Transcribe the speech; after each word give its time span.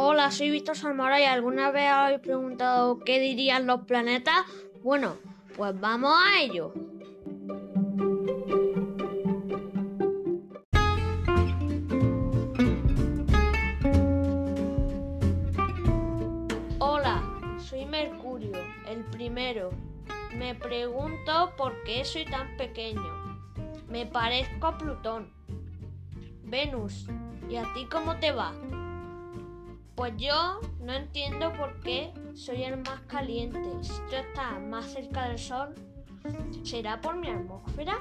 Hola, 0.00 0.30
soy 0.30 0.50
Víctor 0.50 0.76
Salmora 0.76 1.20
y 1.20 1.24
alguna 1.24 1.72
vez 1.72 1.90
habéis 1.90 2.20
preguntado 2.20 3.00
qué 3.00 3.18
dirían 3.18 3.66
los 3.66 3.80
planetas. 3.80 4.46
Bueno, 4.84 5.16
pues 5.56 5.78
vamos 5.80 6.16
a 6.16 6.40
ello. 6.40 6.72
Hola, 16.78 17.20
soy 17.58 17.84
Mercurio, 17.84 18.52
el 18.86 19.04
primero. 19.06 19.70
Me 20.32 20.54
pregunto 20.54 21.54
por 21.56 21.82
qué 21.82 22.04
soy 22.04 22.24
tan 22.24 22.56
pequeño. 22.56 23.40
Me 23.88 24.06
parezco 24.06 24.68
a 24.68 24.78
Plutón. 24.78 25.32
Venus, 26.44 27.08
¿y 27.50 27.56
a 27.56 27.64
ti 27.74 27.84
cómo 27.90 28.14
te 28.20 28.30
va? 28.30 28.54
Pues 29.98 30.14
yo 30.16 30.60
no 30.78 30.92
entiendo 30.92 31.52
por 31.54 31.80
qué 31.80 32.12
soy 32.32 32.62
el 32.62 32.76
más 32.76 33.00
caliente. 33.08 33.60
Si 33.82 33.94
tú 34.08 34.14
estás 34.14 34.60
más 34.60 34.84
cerca 34.92 35.26
del 35.26 35.40
Sol, 35.40 35.74
¿será 36.62 37.00
por 37.00 37.16
mi 37.16 37.26
atmósfera? 37.26 37.98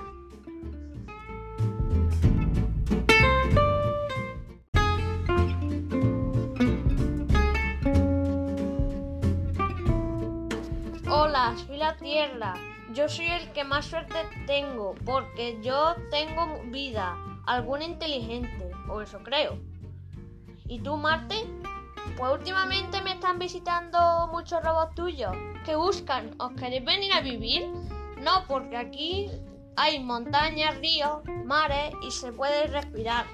Hola, 11.10 11.56
soy 11.66 11.78
la 11.78 11.98
Tierra. 11.98 12.54
Yo 12.94 13.10
soy 13.10 13.26
el 13.26 13.52
que 13.54 13.64
más 13.64 13.86
suerte 13.86 14.20
tengo 14.46 14.94
porque 15.04 15.58
yo 15.64 15.96
tengo 16.12 16.62
vida, 16.66 17.18
alguna 17.48 17.86
inteligente, 17.86 18.70
o 18.88 19.02
eso 19.02 19.18
creo. 19.24 19.58
¿Y 20.70 20.80
tú, 20.80 20.96
Marte? 20.96 21.57
Pues 22.16 22.32
últimamente 22.32 23.02
me 23.02 23.14
están 23.14 23.40
visitando 23.40 24.28
muchos 24.32 24.64
robots 24.64 24.96
tuyos 24.96 25.32
que 25.66 25.76
buscan, 25.76 26.36
¿os 26.40 26.54
queréis 26.54 26.86
venir 26.86 27.12
a 27.14 27.22
vivir? 27.22 27.68
No, 28.22 28.46
porque 28.48 28.78
aquí 28.78 29.30
hay 29.76 30.00
montañas, 30.00 30.78
ríos, 30.78 31.24
mares 31.46 31.94
y 32.02 32.12
se 32.12 32.32
puede 32.32 32.68
respirar. 32.68 33.26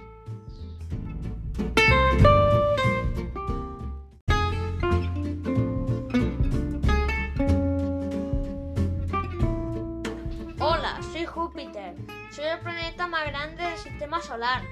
Hola, 10.60 11.00
soy 11.12 11.26
Júpiter. 11.26 11.96
Soy 12.32 12.46
el 12.46 12.60
planeta 12.60 13.08
más 13.08 13.26
grande 13.26 13.64
del 13.64 13.78
sistema 13.78 14.22
solar. 14.22 14.64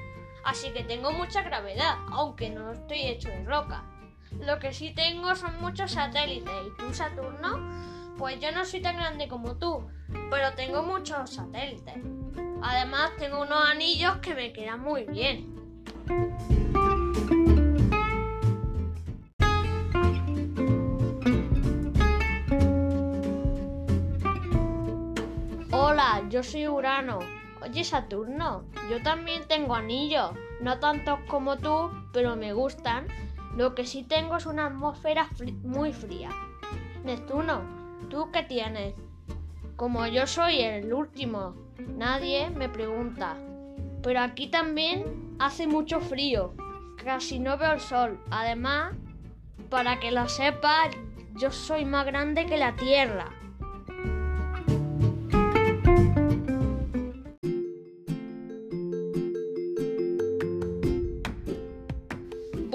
Así 0.44 0.72
que 0.72 0.84
tengo 0.84 1.12
mucha 1.12 1.44
gravedad, 1.44 1.98
aunque 2.12 2.50
no 2.50 2.72
estoy 2.72 3.02
hecho 3.02 3.30
de 3.30 3.44
roca. 3.44 3.84
Lo 4.40 4.60
que 4.60 4.74
sí 4.74 4.94
tengo 4.94 5.36
son 5.36 5.60
muchos 5.62 5.92
satélites. 5.92 6.54
¿Y 6.68 6.78
tú, 6.78 6.94
Saturno? 6.94 7.60
Pues 8.18 8.40
yo 8.40 8.52
no 8.52 8.66
soy 8.66 8.82
tan 8.82 8.96
grande 8.98 9.28
como 9.28 9.58
tú, 9.58 9.88
pero 10.30 10.54
tengo 10.56 10.84
muchos 10.84 11.32
satélites. 11.36 11.96
Además, 12.62 13.12
tengo 13.18 13.42
unos 13.42 13.70
anillos 13.70 14.18
que 14.18 14.34
me 14.34 14.54
quedan 14.54 14.82
muy 14.82 15.06
bien. 15.06 15.52
Hola, 25.72 26.24
yo 26.30 26.44
soy 26.44 26.68
Urano. 26.68 27.41
Oye, 27.62 27.84
Saturno, 27.84 28.64
yo 28.90 29.04
también 29.04 29.48
tengo 29.48 29.76
anillos. 29.76 30.32
No 30.62 30.80
tantos 30.80 31.20
como 31.28 31.58
tú, 31.58 31.92
pero 32.12 32.36
me 32.36 32.54
gustan. 32.54 33.08
Lo 33.56 33.76
que 33.76 33.86
sí 33.86 34.04
tengo 34.04 34.38
es 34.38 34.48
una 34.48 34.68
atmósfera 34.68 35.30
muy 35.64 35.94
fría. 35.94 36.30
Neptuno, 37.04 37.62
¿tú 38.10 38.32
qué 38.32 38.44
tienes? 38.44 38.96
Como 39.76 40.08
yo 40.08 40.26
soy 40.26 40.62
el 40.62 40.92
último, 40.94 41.56
nadie 41.98 42.50
me 42.50 42.68
pregunta. 42.68 43.38
Pero 44.02 44.22
aquí 44.22 44.48
también 44.48 45.36
hace 45.38 45.68
mucho 45.68 46.00
frío. 46.00 46.54
Casi 47.04 47.40
no 47.40 47.58
veo 47.58 47.74
el 47.74 47.80
sol. 47.80 48.20
Además, 48.32 48.94
para 49.70 50.00
que 50.00 50.12
lo 50.12 50.28
sepas, 50.28 50.90
yo 51.36 51.52
soy 51.52 51.86
más 51.86 52.06
grande 52.06 52.46
que 52.46 52.58
la 52.58 52.76
Tierra. 52.76 53.30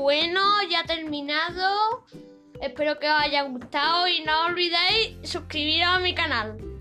Bueno, 0.06 0.40
ya 0.70 0.84
terminado. 0.84 2.06
Espero 2.60 2.96
que 3.00 3.10
os 3.10 3.20
haya 3.20 3.42
gustado 3.42 4.06
y 4.06 4.20
no 4.20 4.44
olvidéis 4.44 5.16
suscribiros 5.24 5.88
a 5.88 5.98
mi 5.98 6.14
canal. 6.14 6.75